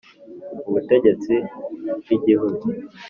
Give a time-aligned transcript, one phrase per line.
[0.69, 1.33] Ubutegetsi
[2.01, 2.65] bw Igihugu